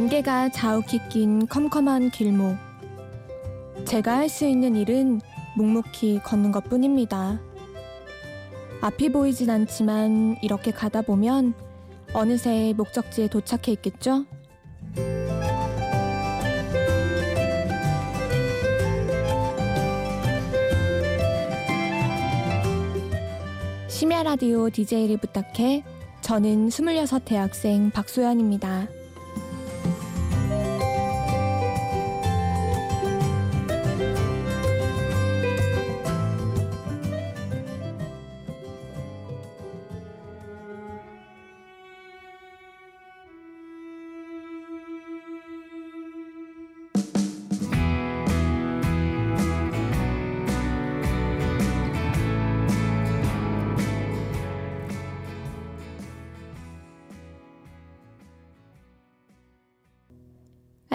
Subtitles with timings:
[0.00, 2.56] 안개가 자욱히 낀 컴컴한 길목.
[3.84, 5.20] 제가 할 수 있는 일은
[5.58, 7.38] 묵묵히 걷는 것 뿐입니다.
[8.80, 11.52] 앞이 보이진 않지만 이렇게 가다 보면
[12.14, 14.24] 어느새 목적지에 도착해 있겠죠?
[23.88, 25.84] 심야 라디오 DJ를 부탁해
[26.22, 28.88] 저는 26 대학생 박소연입니다.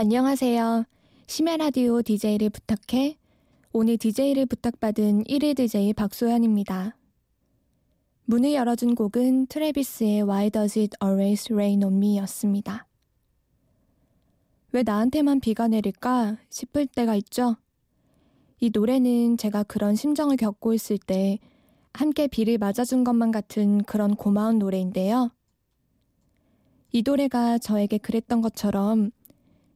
[0.05, 0.85] 안녕하세요.
[1.25, 3.17] 심야 라디오 DJ를 부탁해
[3.73, 6.95] 오늘 DJ를 부탁받은 1위 DJ 박소연입니다.
[8.25, 12.85] 문을 열어준 곡은 트래비스의 Why Does It Always Rain on Me 였습니다.
[14.73, 17.55] 왜 나한테만 비가 내릴까 싶을 때가 있죠?
[18.59, 21.39] 이 노래는 제가 그런 심정을 겪고 있을 때
[21.93, 25.31] 함께 비를 맞아준 것만 같은 그런 고마운 노래인데요.
[26.91, 29.09] 이 노래가 저에게 그랬던 것처럼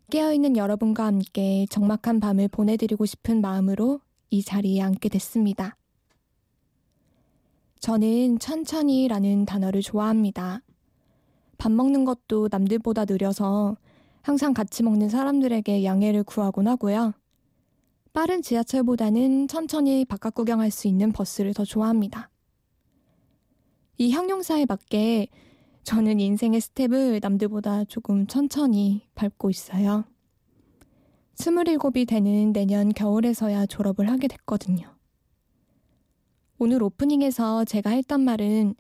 [0.10, 5.78] 깨어있는 여러분과 함께 적막한 밤을 보내드리고 싶은 마음으로 이 자리에 앉게 됐습니다.
[7.80, 10.62] 저는 천천히 라는 단어를 좋아합니다.
[11.58, 13.78] 밥 먹는 것도 남들보다 느려서
[14.22, 17.14] 항상 같이 먹는 사람들에게 양해를 구하곤 하고요.
[18.12, 22.30] 빠른 지하철보다는 천천히 바깥 구경할 수 있는 버스를 더 좋아합니다.
[23.98, 25.28] 이 형용사에 맞게
[25.84, 30.06] 저는 인생의 스텝을 남들보다 조금 천천히 밟고 있어요.
[31.36, 34.94] 스물일곱이 되는 내년 겨울에서야 졸업을 하게 됐거든요.
[36.58, 38.76] 오늘 오프닝에서 제가 했던 말은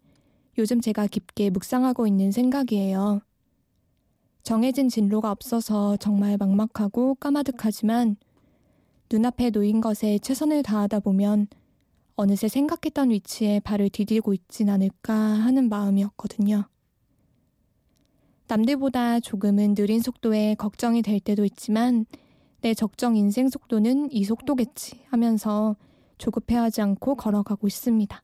[0.58, 3.22] 요즘 제가 깊게 묵상하고 있는 생각이에요.
[4.44, 8.18] 정해진 진로가 없어서 정말 막막하고 까마득하지만
[9.10, 11.48] 눈앞에 놓인 것에 최선을 다하다 보면
[12.16, 16.68] 어느새 생각했던 위치에 발을 디디고 있진 않을까 하는 마음이었거든요.
[18.50, 22.08] 남들보다 조금은 느린 속도에 걱정이 될 때도 있지만
[22.62, 25.76] 내 적정 인생 속도는 이 속도겠지 하면서
[26.18, 28.24] 조급해하지 않고 걸어가고 있습니다.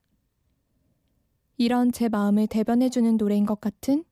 [1.58, 4.04] 이런 제 마음을 대변해주는 노래인 것 같은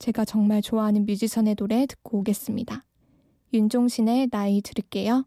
[0.00, 2.84] 제가 정말 좋아하는 뮤지션의 노래 듣고 오겠습니다.
[3.54, 5.24] 윤종신의 나이 들을게요.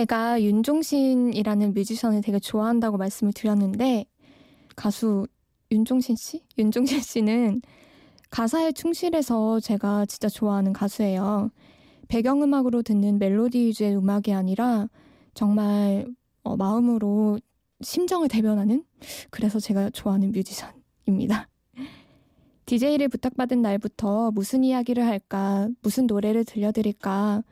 [0.00, 4.06] 제가 윤종신이라는 뮤지션을 되게 좋아한다고 말씀을 드렸는데
[4.74, 5.26] 가수
[5.70, 6.42] 윤종신 씨?
[6.56, 7.60] 윤종신 씨는
[8.30, 11.50] 가사에 충실해서 제가 진짜 좋아하는 가수예요.
[12.08, 14.88] 배경음악으로 듣는 멜로디 위주의 음악이 아니라
[15.34, 16.06] 정말
[16.44, 17.38] 어, 마음으로
[17.82, 18.84] 심정을 대변하는
[19.28, 21.46] 그래서 제가 좋아하는 뮤지션입니다.
[22.64, 27.42] DJ를 부탁받은 날부터 무슨 이야기를 할까, 무슨 노래를 들려드릴까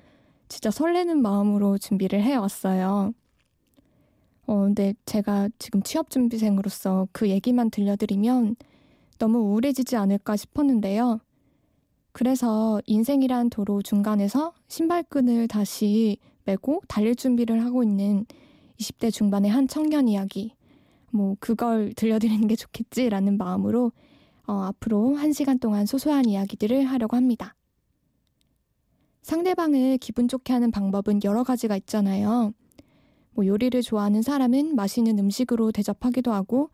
[0.49, 3.13] 진짜 설레는 마음으로 준비를 해왔어요.
[4.47, 8.57] 어, 근데 제가 지금 취업준비생으로서 그 얘기만 들려드리면
[9.19, 11.21] 너무 우울해지지 않을까 싶었는데요.
[12.13, 18.25] 그래서 인생이란 도로 중간에서 신발끈을 다시 메고 달릴 준비를 하고 있는
[18.81, 20.55] 20대 중반의 한 청년 이야기.
[21.11, 23.93] 뭐, 그걸 들려드리는 게 좋겠지라는 마음으로
[24.47, 27.55] 어, 앞으로 한 시간 동안 소소한 이야기들을 하려고 합니다.
[29.23, 32.53] 상대방을 기분 좋게 하는 방법은 여러 가지가 있잖아요.
[33.33, 36.71] 뭐 요리를 좋아하는 사람은 맛있는 음식으로 대접하기도 하고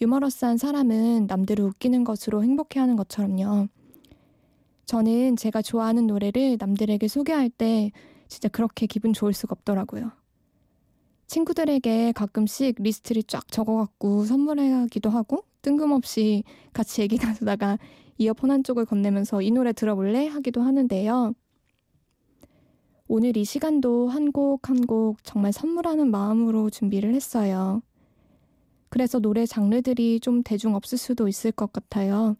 [0.00, 3.68] 유머러스한 사람은 남들을 웃기는 것으로 행복해하는 것처럼요.
[4.86, 7.92] 저는 제가 좋아하는 노래를 남들에게 소개할 때
[8.26, 10.10] 진짜 그렇게 기분 좋을 수가 없더라고요.
[11.26, 16.42] 친구들에게 가끔씩 리스트를 쫙 적어갖고 선물하기도 하고 뜬금없이
[16.72, 17.78] 같이 얘기 나누다가
[18.16, 20.26] 이어폰 한쪽을 건네면서 이 노래 들어볼래?
[20.26, 21.34] 하기도 하는데요.
[23.08, 27.82] 오늘 이 시간도 한 곡 한 곡 정말 선물하는 마음으로 준비를 했어요.
[28.90, 32.36] 그래서 노래 장르들이 좀 대중 없을 수도 있을 것 같아요.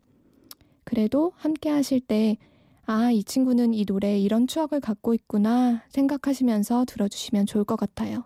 [0.85, 2.39] 그래도 함께 하실 때,
[2.87, 8.25] 아, 이 친구는 이 노래에 이런 추억을 갖고 있구나 생각하시면서 들어주시면 좋을 것 같아요.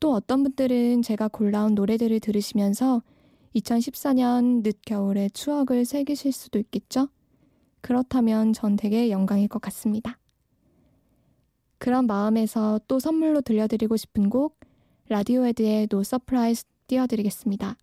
[0.00, 3.02] 또 어떤 분들은 제가 골라온 노래들을 들으시면서
[3.54, 7.08] 2014년 늦겨울의 추억을 새기실 수도 있겠죠?
[7.82, 10.19] 그렇다면 전 되게 영광일 것 같습니다.
[11.90, 14.60] 그런 마음에서 또 선물로 들려드리고 싶은 곡
[15.08, 17.76] 라디오헤드의 No Surprises 띄워드리겠습니다.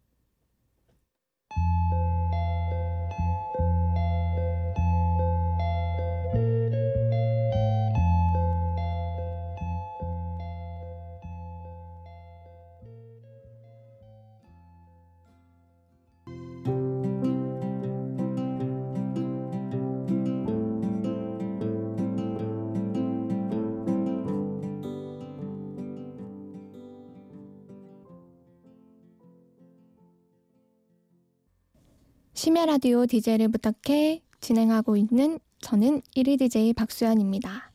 [32.57, 37.72] 심야 라디오 DJ를 부탁해 진행하고 있는 저는 1일 DJ 박소연입니다.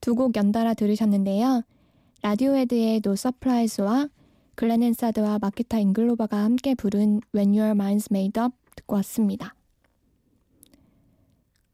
[0.00, 1.62] 두 곡 연달아 들으셨는데요.
[2.22, 4.08] 라디오헤드의 No Surprises와
[4.54, 9.54] 글렌 핸사드와 마케타 잉글로바가 함께 부른 When Your Mind's Made Up 듣고 왔습니다.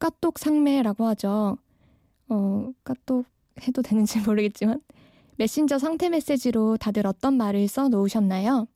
[0.00, 1.56] 까똑 상메라고 하죠.
[2.28, 3.26] 어, 까똑
[3.62, 4.80] 해도 되는지 모르겠지만
[5.36, 8.66] 메신저 상태 메시지로 다들 어떤 말을 써 놓으셨나요?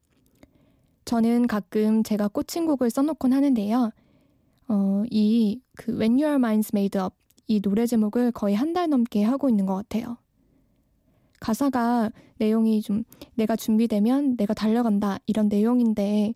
[1.04, 3.90] 저는 가끔 제가 꽂힌 곡을 써놓곤 하는데요.
[4.68, 7.14] 어, 이, 그, When Your Mind's Made Up,
[7.46, 10.16] 이 노래 제목을 거의 한 달 넘게 하고 있는 것 같아요.
[11.40, 13.04] 가사가 내용이 좀,
[13.34, 16.34] 내가 준비되면 내가 달려간다, 이런 내용인데,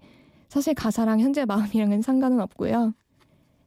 [0.48, 2.92] 사실 가사랑 현재 마음이랑은 상관은 없고요.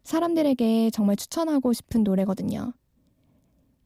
[0.04, 2.74] 사람들에게 정말 추천하고 싶은 노래거든요.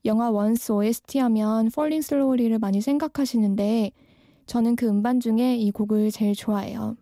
[0.06, 3.92] 영화 원스 OST 하면 Falling Slowly를 많이 생각하시는데,
[4.48, 6.98] 저는 그 음반 중에 이 곡을 제일 좋아해요.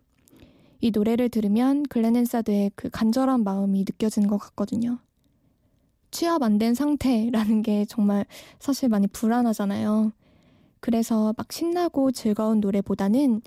[0.82, 4.98] 이 노래를 들으면 글렌앤사드의 그 간절한 마음이 느껴지는 것 같거든요.
[6.10, 8.26] 취업 안 된 상태라는 게 정말
[8.58, 10.12] 사실 많이 불안하잖아요.
[10.80, 13.42] 그래서 막 신나고 즐거운 노래보다는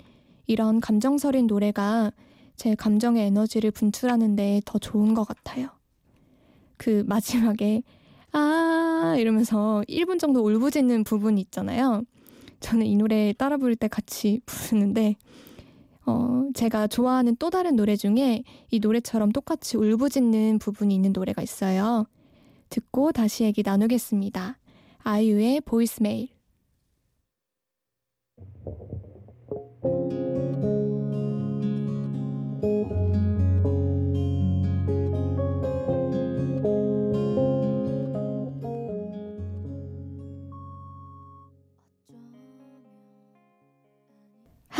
[0.48, 2.12] 이런 감정 서린 노래가
[2.56, 5.68] 제 감정의 에너지를 분출하는데 더 좋은 것 같아요.
[6.78, 7.84] 그 마지막에
[8.32, 12.04] 아 이러면서 1분 정도 울부짖는 부분이 있잖아요.
[12.62, 15.18] 저는 이 노래 따라 부를 때 같이 부르는데
[16.06, 22.06] 어, 제가 좋아하는 또 다른 노래 중에 이 노래처럼 똑같이 울부짖는 부분이 있는 노래가 있어요.
[22.70, 24.58] 듣고 다시 얘기 나누겠습니다.
[25.04, 26.35] 아이유의 보이스메일.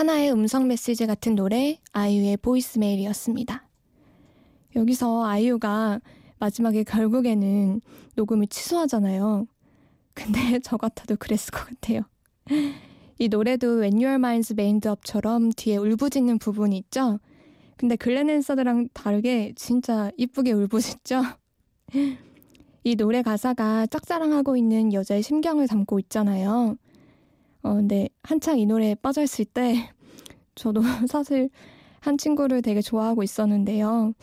[0.06, 3.68] 하나의 음성 메시지 같은 노래 아이유의 보이스메일이었습니다.
[4.76, 6.00] 여기서 아이유가
[6.38, 7.82] 마지막에 결국에는
[8.14, 9.48] 녹음을 취소하잖아요.
[10.14, 12.02] 근데 저 같아도 그랬을 것 같아요.
[13.18, 17.18] 이 노래도 When Your Mind's Made Up처럼 뒤에 울부짖는 부분이 있죠?
[17.76, 21.24] 근데 글렌 앤서드랑 다르게 진짜 이쁘게 울부짖죠?
[22.84, 26.78] 이 노래 가사가 짝사랑하고 있는 여자의 심경을 담고 있잖아요.
[27.66, 29.90] 어, 근데 한창 이 노래에 빠져 있을 때
[30.56, 31.50] 저도 사실
[32.00, 34.14] 한 친구를 되게 좋아하고 있었는데요.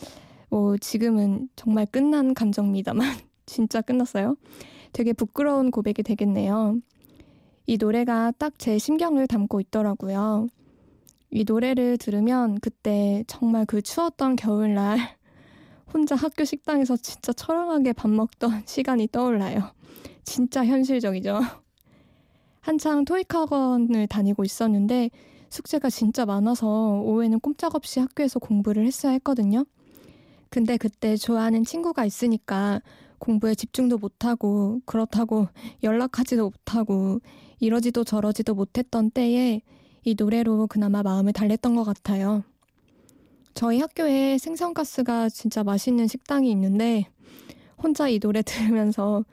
[0.49, 3.07] 뭐 지금은 정말 끝난 감정입니다만
[3.45, 4.35] 진짜 끝났어요.
[4.93, 6.79] 되게 부끄러운 고백이 되겠네요.
[7.65, 10.47] 이 노래가 딱 제 심경을 담고 있더라고요.
[11.31, 14.99] 이 노래를 들으면 그때 정말 그 추웠던 겨울날
[15.93, 19.73] 혼자 학교 식당에서 진짜 처량하게 밥 먹던 시간이 떠올라요.
[20.23, 21.39] 진짜 현실적이죠.
[22.61, 25.09] 한창 토익 학원을 다니고 있었는데
[25.53, 29.65] 숙제가 진짜 많아서 오후에는 꼼짝없이 학교에서 공부를 했어야 했거든요.
[30.49, 32.81] 근데 그때 좋아하는 친구가 있으니까
[33.19, 35.47] 공부에 집중도 못하고 그렇다고
[35.83, 37.19] 연락하지도 못하고
[37.59, 39.61] 이러지도 저러지도 못했던 때에
[40.03, 42.43] 이 노래로 그나마 마음을 달랬던 것 같아요.
[43.53, 47.05] 저희 학교에 생선가스가 진짜 맛있는 식당이 있는데
[47.77, 49.23] 혼자 이 노래 들으면서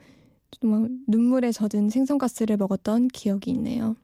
[0.51, 3.95] 좀 눈물에 젖은 생선가스를 먹었던 기억이 있네요.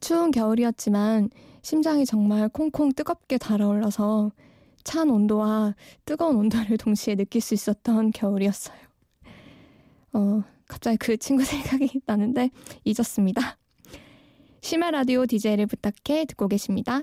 [0.00, 1.30] 추운 겨울이었지만
[1.62, 4.30] 심장이 정말 콩콩 뜨겁게 달아올라서
[4.84, 5.74] 찬 온도와
[6.04, 8.78] 뜨거운 온도를 동시에 느낄 수 있었던 겨울이었어요.
[10.12, 12.50] 어, 갑자기 그 친구 생각이 나는데
[12.84, 13.58] 잊었습니다.
[14.60, 17.02] 심야 라디오 DJ를 부탁해 듣고 계십니다.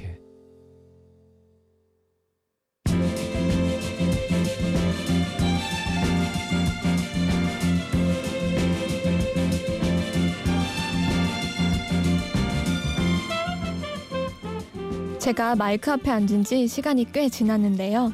[15.21, 18.11] 제가 마이크 앞에 앉은 지 시간이 꽤 지났는데요.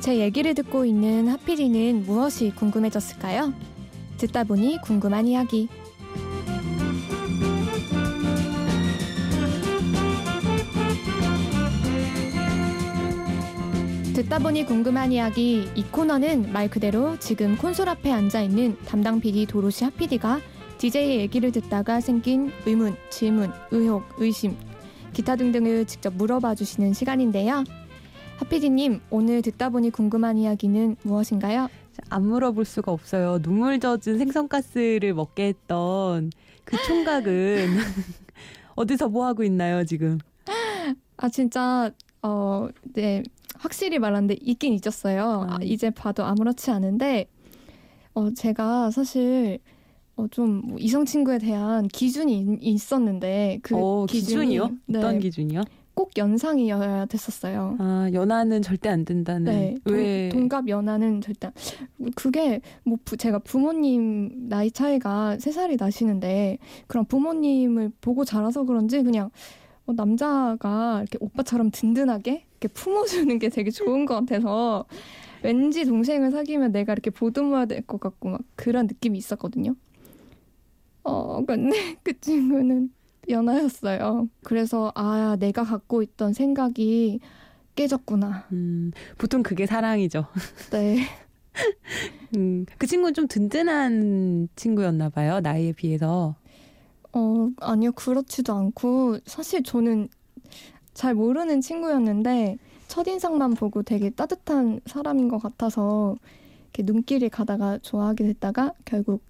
[0.00, 3.52] 제 얘기를 듣고 있는 하필이는 무엇이 궁금해졌을까요?
[4.18, 5.68] 듣다 보니 궁금한 이야기.
[14.16, 19.46] 듣다 보니 궁금한 이야기 이 코너는 말 그대로 지금 콘솔 앞에 앉아 있는 담당 PD
[19.46, 20.40] 도로시 하PD가
[20.78, 24.56] DJ의 얘기를 듣다가 생긴 의문, 질문, 의혹, 의심,
[25.14, 27.64] 기타 등등을 직접 물어봐 주시는 시간인데요.
[28.38, 31.68] 하PD님 오늘 듣다 보니 궁금한 이야기는 무엇인가요?
[32.10, 33.38] 안 물어볼 수가 없어요.
[33.40, 36.30] 눈물 젖은 생선가스를 먹게 했던
[36.64, 37.68] 그 총각은
[38.74, 40.18] 어디서 뭐 하고 있나요 지금?
[41.16, 41.90] 아 진짜
[42.22, 43.22] 어 네
[43.56, 45.46] 확실히 말하는데 있긴 있었어요.
[45.48, 45.58] 아, 아.
[45.62, 47.26] 이제 봐도 아무렇지 않은데
[48.14, 49.58] 어 제가 사실
[50.16, 54.70] 어 좀 뭐 이성 친구에 대한 기준이 있- 있었는데 그 어, 기준이 기준이 요?
[54.86, 55.62] 네, 어떤 기준이요?
[55.94, 57.76] 꼭 연상이어야 됐었어요.
[57.78, 59.44] 아 연하는 절대 안 된다는.
[59.44, 60.28] 네, 동, 왜?
[60.28, 61.52] 동 갑 연하는 절대 안-
[62.16, 69.02] 그게 뭐 부- 제가 부모님 나이 차이가 세 살이 나시는데 그런 부모님을 보고 자라서 그런지
[69.02, 69.30] 그냥
[69.86, 74.86] 어, 남자가 이렇게 오빠처럼 든든하게 이렇게 품어주는 게 되게 좋은 것 같아서
[75.42, 79.74] 왠지 동생을 사귀면 내가 이렇게 보듬어야 될 것 같고 막 그런 느낌이 있었거든요.
[81.04, 81.70] 어 근데
[82.02, 82.90] 그 친구는
[83.28, 84.28] 연하였어요.
[84.42, 87.20] 그래서 아 내가 갖고 있던 생각이
[87.76, 88.46] 깨졌구나.
[88.52, 90.26] 음, 보통 그게 사랑이죠.
[90.70, 91.06] 네.
[92.36, 95.40] 음, 그 친구는 좀 든든한 친구였나 봐요.
[95.40, 96.36] 나이에 비해서.
[97.12, 100.08] 어, 아니요, 그렇지도 않고, 사실 저는
[100.94, 102.58] 잘 모르는 친구였는데,
[102.88, 106.16] 첫인상만 보고 되게 따뜻한 사람인 것 같아서,
[106.64, 109.22] 이렇게 눈길이 가다가 좋아하게 됐다가, 결국,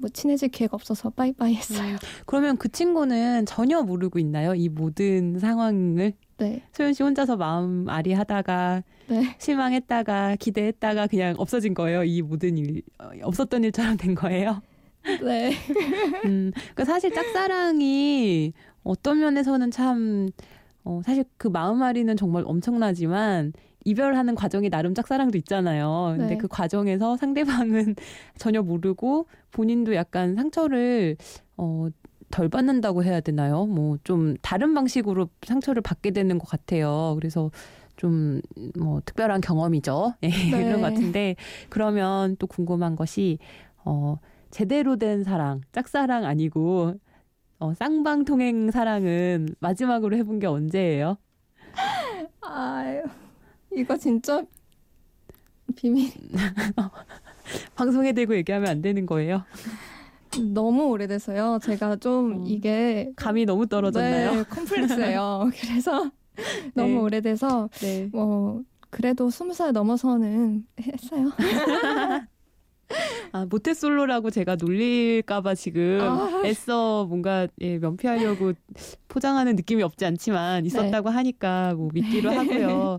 [0.00, 1.96] 뭐, 친해질 기회가 없어서 빠이빠이 했어요.
[2.26, 4.54] 그러면 그 친구는 전혀 모르고 있나요?
[4.54, 9.36] 이 모든 상황을 네, 소연 씨 혼자서 마음 아리 하다가 네.
[9.38, 12.02] 실망했다가 기대했다가 그냥 없어진 거예요.
[12.02, 14.62] 이 모든 일 어, 없었던 일처럼 된 거예요.
[15.22, 15.52] 네.
[16.24, 18.52] 음, 그러니까 사실 짝사랑이
[18.82, 20.30] 어떤 면에서는 참
[20.84, 23.52] 어, 사실 그 마음앓이는 정말 엄청나지만
[23.84, 26.14] 이별하는 과정이 나름 짝사랑도 있잖아요.
[26.16, 26.38] 근데 네.
[26.38, 27.94] 그 과정에서 상대방은
[28.38, 31.16] 전혀 모르고 본인도 약간 상처를
[31.56, 31.88] 어,
[32.30, 33.66] 덜 받는다고 해야 되나요?
[33.66, 37.14] 뭐 좀 다른 방식으로 상처를 받게 되는 것 같아요.
[37.18, 37.50] 그래서
[37.96, 38.40] 좀
[38.78, 40.14] 뭐 특별한 경험이죠.
[40.22, 41.36] 예, 그런 것 같은데
[41.68, 43.38] 그러면 또 궁금한 것이
[43.84, 44.16] 어
[44.50, 46.94] 제대로 된 사랑, 짝사랑 아니고
[47.58, 51.16] 어 쌍방통행 사랑은 마지막으로 해본 게 언제예요?
[52.42, 53.02] 아유,
[53.72, 54.44] 이거 진짜
[55.76, 56.10] 비밀.
[57.74, 59.44] 방송에 대고 얘기하면 안 되는 거예요?
[60.52, 61.58] 너무 오래돼서요.
[61.62, 62.44] 제가 좀 어.
[62.46, 63.10] 이게.
[63.16, 64.34] 감이 너무 떨어졌나요?
[64.34, 65.50] 네, 컴플렉스예요.
[65.60, 66.10] 그래서
[66.74, 66.98] 너무 네.
[66.98, 68.08] 오래돼서 네.
[68.12, 71.30] 뭐 그래도 스무 살 넘어서는 했어요.
[73.32, 76.42] 아, 모태솔로라고 제가 놀릴까봐 지금 아.
[76.44, 78.52] 애써 뭔가 예, 면피하려고
[79.08, 82.98] 포장하는 느낌이 없지 않지만 있었다고 하니까 뭐 믿기로 하고요.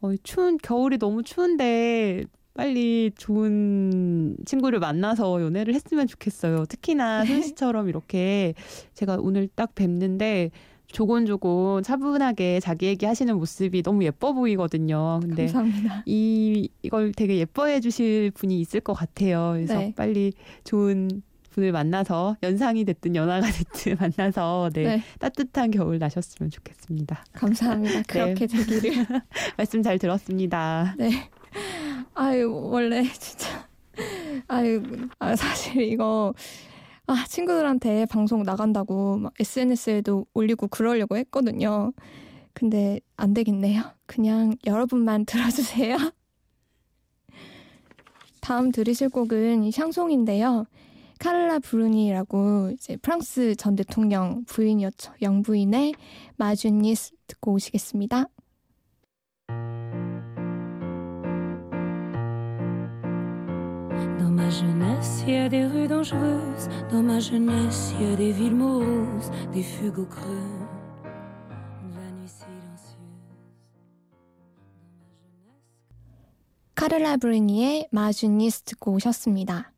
[0.00, 2.24] 어, 추운, 겨울이 너무 추운데
[2.54, 6.66] 빨리 좋은 친구를 만나서 연애를 했으면 좋겠어요.
[6.66, 8.54] 특히나 소연 씨처럼 이렇게
[8.94, 10.50] 제가 오늘 딱 뵙는데
[10.94, 15.18] 조곤조곤 차분하게 자기 얘기 하시는 모습이 너무 예뻐 보이거든요.
[15.20, 16.04] 근데 감사합니다.
[16.06, 19.52] 이 이걸 되게 예뻐해 주실 분이 있을 것 같아요.
[19.54, 19.92] 그래서 네.
[19.96, 20.32] 빨리
[20.62, 27.24] 좋은 분을 만나서 연상이 됐든 연하가 됐든 만나서 네, 네, 따뜻한 겨울 나셨으면 좋겠습니다.
[27.32, 28.02] 감사합니다.
[28.06, 29.04] 그렇게 되기를.
[29.58, 30.94] 말씀 잘 들었습니다.
[30.96, 31.10] 네.
[32.14, 33.68] 아유 원래 진짜
[34.46, 34.80] 아유
[35.18, 36.32] 아, 사실 이거
[37.06, 41.92] 아 친구들한테 방송 나간다고 막 SNS에도 올리고 그러려고 했거든요.
[42.54, 43.82] 근데 안 되겠네요.
[44.06, 45.96] 그냥 여러분만 들어주세요.
[48.40, 50.66] 다음 들으실 곡은 샹송인데요.
[51.18, 55.12] 카를라 브루니라고 이제 프랑스 전 대통령 부인이었죠.
[55.22, 55.94] 영부인의
[56.36, 58.26] 마주니스 듣고 오시겠습니다.
[64.34, 66.68] Ma jeunesse, il y a des rues dangereuses.
[66.90, 70.74] Dans ma jeunesse, il y a des villes moroses, des fugues au creux.
[76.74, 79.72] 카를라 브루니의 마주니스 듣고 오셨습니다.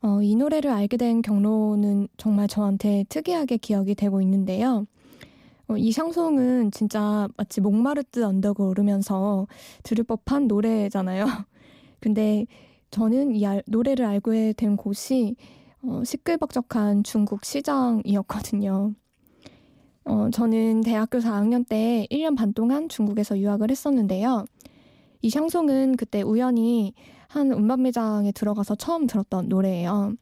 [0.00, 4.86] 어, 이 노래를 알게 된 경로는 정말 저한테 특이하게 기억이 되고 있는데요.
[5.68, 9.48] 어, 이 샹송은 진짜 마치 목마르트 언덕을 오르면서
[9.82, 11.26] 들을 법한 노래잖아요.
[12.00, 12.46] 근데
[12.92, 15.34] 저는 이 알, 노래를 알게 된 곳이
[15.82, 18.94] 어, 시끌벅적한 중국 시장이었거든요.
[20.04, 24.44] 어, 저는 대학교 4학년 때 1년 반 동안 중국에서 유학을 했었는데요.
[25.22, 26.92] 이 샹송은 그때 우연히
[27.28, 30.12] 한 음반 매장에 들어가서 처음 들었던 노래예요.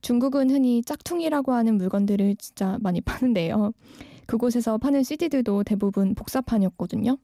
[0.00, 3.72] 중국은 흔히 짝퉁이라고 하는 물건들을 진짜 많이 파는데요.
[4.24, 7.18] 그곳에서 파는 CD들도 대부분 복사판이었거든요.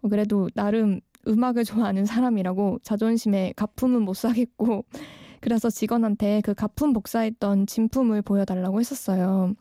[0.00, 4.84] 어, 그래도 나름 음악을 좋아하는 사람이라고 자존심에 가품은 못 사겠고
[5.40, 9.54] 그래서 직원한테 그 가품 복사했던 진품을 보여달라고 했었어요.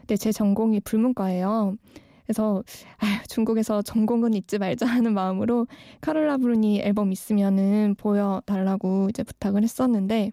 [0.00, 1.76] 근데 제 전공이 불문과예요.
[2.24, 2.62] 그래서
[2.98, 5.66] 아휴, 중국에서 전공은 잊지 말자 하는 마음으로
[6.00, 10.32] 카를라 브루니 앨범 있으면은 보여달라고 이제 부탁을 했었는데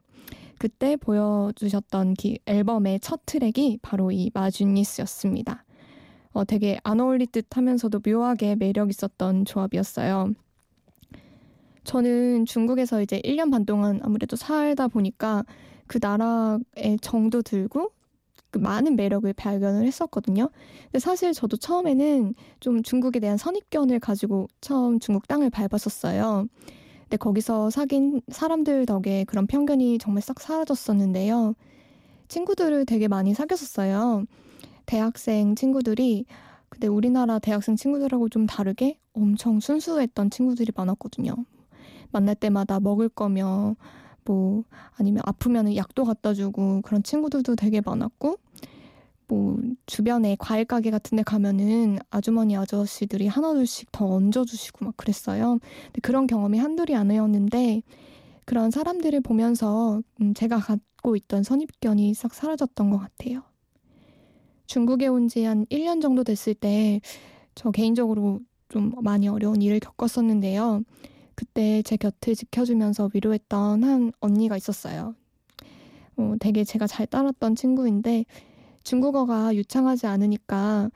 [0.60, 5.64] 그때 보여주셨던 기, 앨범의 첫 트랙이 바로 이 마주니스였습니다.
[6.34, 10.34] 어, 되게 안 어울릴 듯 하면서도 묘하게 매력 있었던 조합이었어요.
[11.88, 15.46] 저는 중국에서 이제 1년 반 동안 아무래도 살다 보니까
[15.88, 17.92] 그 나라의 정도 들고
[18.52, 20.50] 그 많은 매력을 발견을 했었거든요.
[20.84, 26.48] 근데 사실 저도 처음에는 좀 중국에 대한 선입견을 가지고 처음 중국 땅을 밟았었어요.
[27.04, 31.56] 근데 거기서 사귄 사람들 덕에 그런 편견이 정말 싹 사라졌었는데요.
[32.28, 34.26] 친구들을 되게 많이 사귀었었어요.
[34.86, 36.26] 대학생 친구들이
[36.68, 41.34] 근데 우리나라 대학생 친구들하고 좀 다르게 엄청 순수했던 친구들이 많았거든요.
[42.12, 43.76] 만날 때마다 먹을 거며
[44.26, 44.64] 뭐
[44.98, 48.38] 아니면 아프면 약도 갖다 주고 그런 친구들도 되게 많았고
[49.30, 55.60] 뭐 주변에 과일 가게 같은 데 가면은 아주머니 아저씨들이 하나둘씩 더 얹어 주시고 막 그랬어요.
[55.88, 57.84] 근데 그런 경험이 한둘이 아니었는데
[58.46, 63.44] 그런 사람들을 보면서 음 제가 갖고 있던 선입견이 싹 사라졌던 것 같아요.
[64.68, 67.02] 중국에 온 지 한 1년 정도 됐을 때
[67.56, 70.84] 저 개인적으로 좀 많이 어려운 일을 겪었었는데요.
[71.38, 75.14] 그때 제 곁을 지켜주면서 위로했던 한 언니가 있었어요.
[76.18, 78.26] 어, 되게 제가 잘 따랐던 친구인데
[78.84, 80.90] 중국어가 유창하지 않으니까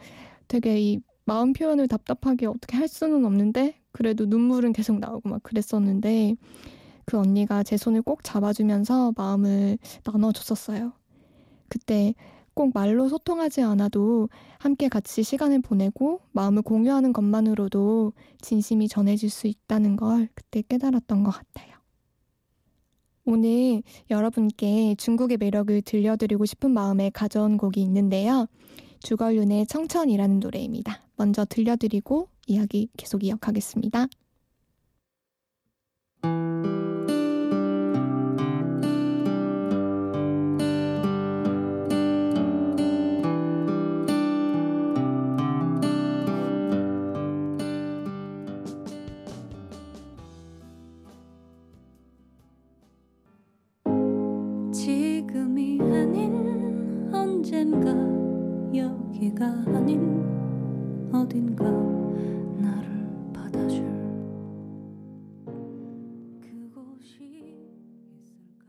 [0.48, 6.36] 되게 이 마음 표현을 답답하게 어떻게 할 수는 없는데 그래도 눈물은 계속 나오고 막 그랬었는데
[7.06, 10.92] 그 언니가 제 손을 꼭 잡아주면서 마음을 나눠줬었어요.
[11.70, 12.16] 그때
[12.54, 19.96] 꼭 말로 소통하지 않아도 함께 같이 시간을 보내고 마음을 공유하는 것만으로도 진심이 전해질 수 있다는
[19.96, 21.72] 걸 그때 깨달았던 것 같아요.
[23.24, 28.48] 오늘 여러분께 중국의 매력을 들려드리고 싶은 마음에 가져온 곡이 있는데요.
[29.02, 31.02] 주걸륜의 청천이라는 노래입니다.
[31.16, 34.08] 먼저 들려드리고 이야기 계속 이어가겠습니다.
[61.32, 63.86] 어딘가 나를 받아줄
[66.41, 67.46] 그곳이
[68.20, 68.65] 있을까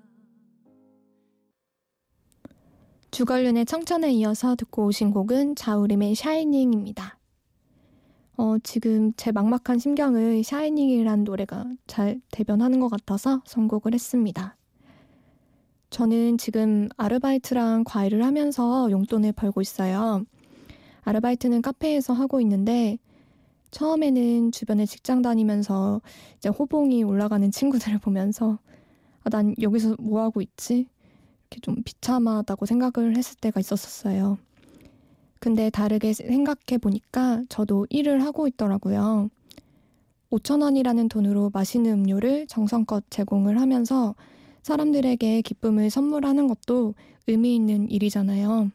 [3.10, 7.18] 주걸륜의 청천에 이어서 듣고 오신 곡은 자우림의 샤이닝입니다.
[8.36, 14.56] 어, 지금 제 막막한 심경을 샤이닝이라는 노래가 잘 대변하는 것 같아서 선곡을 했습니다.
[15.90, 20.24] 저는 지금 아르바이트랑 과외를 하면서 용돈을 벌고 있어요.
[21.02, 22.98] 아르바이트는 카페에서 하고 있는데
[23.70, 26.00] 처음에는 주변에 직장 다니면서
[26.36, 28.58] 이제 호봉이 올라가는 친구들을 보면서
[29.24, 30.86] 아, 난 여기서 뭐 하고 있지?
[31.50, 34.38] 이렇게 좀 비참하다고 생각을 했을 때가 있었어요.
[35.38, 39.28] 근데 다르게 생각해 보니까 저도 일을 하고 있더라고요.
[40.30, 44.14] 5천 원이라는 돈으로 맛있는 음료를 정성껏 제공을 하면서
[44.62, 46.94] 사람들에게 기쁨을 선물하는 것도
[47.26, 48.70] 의미 있는 일이잖아요.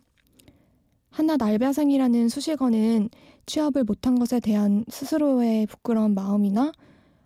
[1.17, 3.09] 하나 날벼상이라는 수식어는
[3.47, 6.71] 취업을 못한 것에 대한 스스로의 부끄러운 마음이나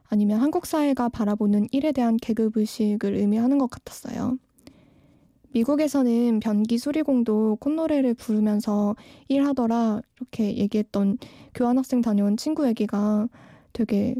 [0.05, 4.37] 아니면 한국 사회가 바라보는 일에 대한 계급의식을 의미하는 것 같았어요.
[5.49, 8.95] 미국에서는 변기 수리공도 콧노래를 부르면서
[9.27, 11.17] 일하더라 이렇게 얘기했던
[11.53, 13.27] 교환학생 다녀온 친구 얘기가
[13.73, 14.15] 되게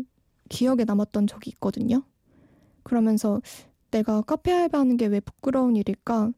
[0.50, 2.04] 기억에 남았던 적이 있거든요.
[2.84, 3.42] 그러면서
[3.92, 6.34] 내가 카페 알바하는 게 왜 부끄러운 일일까?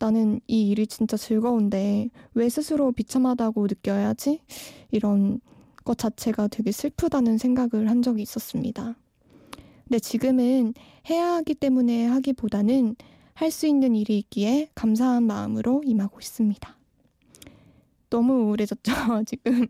[0.00, 4.40] 나는 이 일이 진짜 즐거운데 왜 스스로 비참하다고 느껴야지?
[4.90, 5.40] 이런
[5.84, 8.96] 것 자체가 되게 슬프다는 생각을 한 적이 있었습니다.
[9.86, 10.72] 근데 지금은
[11.10, 12.96] 해야 하기 때문에 하기보다는
[13.34, 16.76] 할 수 있는 일이 있기에 감사한 마음으로 임하고 있습니다.
[18.08, 18.92] 너무 우울해졌죠,
[19.26, 19.66] 지금.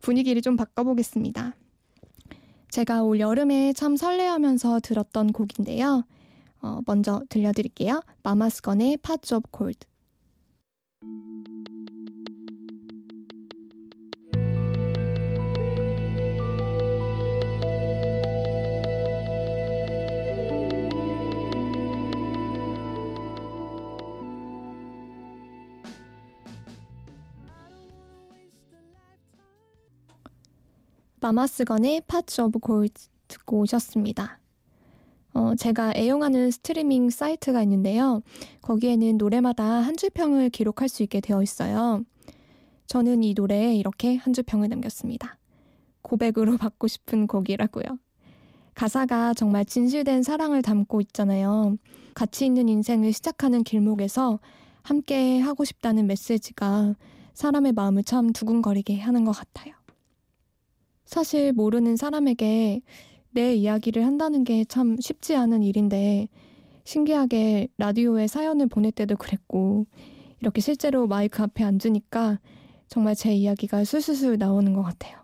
[0.00, 1.54] 분위기를 좀 바꿔보겠습니다.
[2.70, 6.04] 제가 올 여름에 참 설레하면서 들었던 곡인데요.
[6.64, 8.00] 어, 먼저 들려드릴게요.
[8.22, 9.86] 마마스건의 Parts of Cold.
[31.20, 34.43] 마마스건의 Parts of Gold 듣고 오셨습니다.
[35.34, 38.22] 어, 제가 애용하는 스트리밍 사이트가 있는데요.
[38.62, 42.04] 거기에는 노래마다 한 줄평을 기록할 수 있게 되어 있어요.
[42.86, 45.36] 저는 이 노래에 이렇게 한 줄평을 남겼습니다.
[46.02, 47.84] 고백으로 받고 싶은 곡이라고요.
[48.74, 51.76] 가사가 정말 진실된 사랑을 담고 있잖아요.
[52.14, 54.38] 가치 있는 인생을 시작하는 길목에서
[54.82, 56.94] 함께 하고 싶다는 메시지가
[57.34, 59.74] 사람의 마음을 참 두근거리게 하는 것 같아요.
[61.04, 62.82] 사실 모르는 사람에게
[63.34, 66.28] 내 이야기를 한다는 게 참 쉽지 않은 일인데
[66.84, 69.86] 신기하게 라디오에 사연을 보낼 때도 그랬고
[70.40, 72.38] 이렇게 실제로 마이크 앞에 앉으니까
[72.88, 75.18] 정말 제 이야기가 술술술 나오는 것 같아요.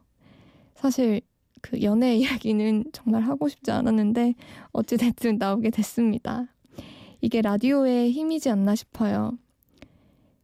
[0.75, 1.21] 사실
[1.61, 4.35] 그 연애 이야기는 정말 하고 싶지 않았는데
[4.73, 6.47] 어찌됐든 나오게 됐습니다.
[7.21, 9.39] 이게 라디오의 힘이지 않나 싶어요.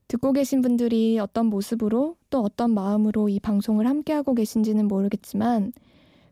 [0.08, 5.72] 듣고 계신 분들이 어떤 모습으로 또 어떤 마음으로 이 방송을 함께하고 계신지는 모르겠지만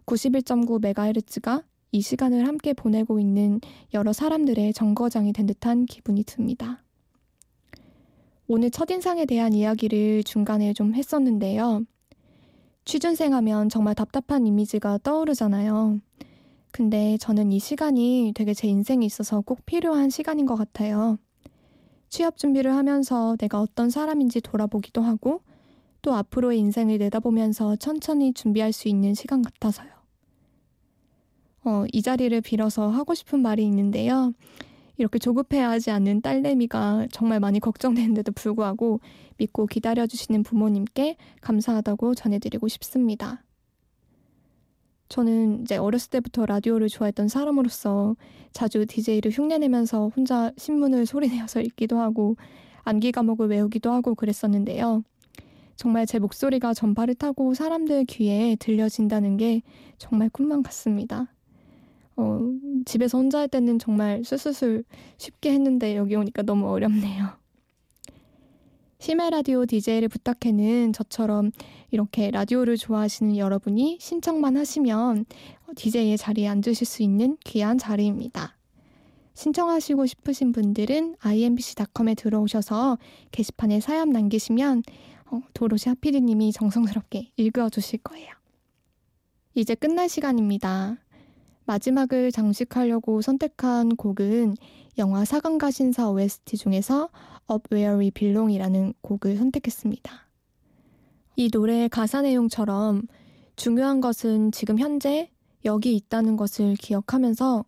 [0.07, 3.61] 91.9MHz가 이 시간을 함께 보내고 있는
[3.93, 6.83] 여러 사람들의 정거장이 된 듯한 기분이 듭니다.
[8.47, 11.85] 오늘 첫인상에 대한 이야기를 중간에 좀 했었는데요.
[12.85, 16.01] 취준생 하면 정말 답답한 이미지가 떠오르잖아요.
[16.71, 21.19] 근데 저는 이 시간이 되게 제 인생에 있어서 꼭 필요한 시간인 것 같아요.
[22.09, 25.41] 취업 준비를 하면서 내가 어떤 사람인지 돌아보기도 하고
[26.05, 29.89] 또 앞으로의 인생을 내다보면서 천천히 준비할 수 있는 시간 같아서요.
[31.65, 34.35] 어, 이 자리를 빌어서 하고 싶은 말이 있는데요.
[34.99, 39.01] 이렇게 조급해하지 않는 딸내미가 정말 많이 걱정되는데도 불구하고
[39.39, 43.43] 믿고 기다려주시는 부모님께 감사하다고 전해드리고 싶습니다.
[45.09, 48.15] 저는 이제 어렸을 때부터 라디오를 좋아했던 사람으로서
[48.53, 52.37] 자주 DJ를 흉내내면서 혼자 신문을 소리내어서 읽기도 하고
[52.83, 55.03] 암기 과목을 외우기도 하고 그랬었는데요.
[55.77, 59.63] 정말 제 목소리가 전파를 타고 사람들 귀에 들려진다는 게
[59.99, 61.29] 정말 꿈만 같습니다.
[62.17, 62.41] 어,
[62.85, 64.85] 집에서 혼자 할 때는 정말 술술술
[65.19, 67.45] 쉽게 했는데 여기 오니까 너무 어렵네요.
[69.01, 71.51] 심해 라디오 DJ를 부탁해는 저처럼
[71.91, 75.27] 이렇게 라디오를 좋아하시는 여러분이 신청만 하시면
[75.77, 78.57] DJ의 자리에 앉으실 수 있는 귀한 자리입니다.
[79.35, 82.99] 신청하시고 싶으신 분들은 imbc.com에 들어오셔서
[83.33, 84.83] 게시판에 사연 남기시면
[85.35, 88.31] 어, 도로시 하피디님이 정성스럽게 읽어주실 거예요.
[89.55, 90.99] 이제 끝날 시간입니다.
[91.67, 94.55] 마지막을 장식하려고 선택한 곡은
[94.99, 97.09] 영화 사강가 신사 OST 중에서
[97.51, 100.13] Up Where We Belong이라는 곡을 선택했습니다.
[101.37, 103.03] 이 노래의 가사 내용처럼
[103.57, 105.31] 중요한 것은 지금 현재
[105.65, 107.65] 여기 있다는 것을 기억하면서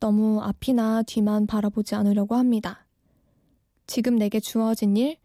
[0.00, 2.86] 너무 앞이나 뒤만 바라보지 않으려고 합니다.
[3.86, 5.16] 지금 내게 주어진 일,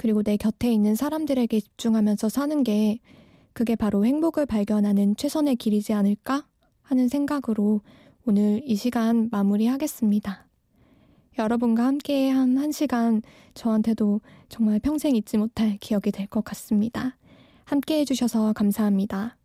[0.00, 3.00] 그리고 내 곁에 있는 사람들에게 집중하면서 사는 게
[3.52, 6.46] 그게 바로 행복을 발견하는 최선의 길이지 않을까
[6.80, 7.82] 하는 생각으로
[8.24, 10.46] 오늘 이 시간 마무리하겠습니다.
[11.38, 13.20] 여러분과 함께 한한 시간
[13.52, 17.18] 저한테도 정말 평생 잊지 못할 기억이 될 것 같습니다.
[17.66, 19.36] 함께 해주셔서 감사합니다.